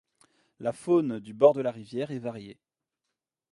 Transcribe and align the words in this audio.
La 0.59 0.73
faune 0.73 1.19
du 1.19 1.35
bord 1.35 1.53
de 1.53 1.61
la 1.61 1.69
rivière 1.69 2.09
est 2.09 2.17
variée. 2.17 2.57